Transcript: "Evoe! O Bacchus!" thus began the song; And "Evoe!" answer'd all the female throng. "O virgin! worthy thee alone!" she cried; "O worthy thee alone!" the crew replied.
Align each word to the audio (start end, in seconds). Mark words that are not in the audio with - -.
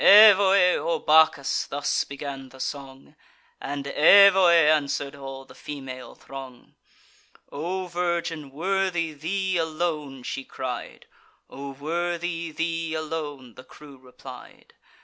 "Evoe! 0.03 0.77
O 0.77 0.97
Bacchus!" 0.97 1.67
thus 1.67 2.03
began 2.05 2.49
the 2.49 2.59
song; 2.59 3.15
And 3.61 3.85
"Evoe!" 3.85 4.47
answer'd 4.49 5.15
all 5.15 5.45
the 5.45 5.53
female 5.53 6.15
throng. 6.15 6.73
"O 7.51 7.85
virgin! 7.85 8.49
worthy 8.49 9.13
thee 9.13 9.57
alone!" 9.57 10.23
she 10.23 10.43
cried; 10.43 11.05
"O 11.51 11.73
worthy 11.73 12.49
thee 12.49 12.95
alone!" 12.95 13.53
the 13.53 13.63
crew 13.63 13.99
replied. 13.99 14.73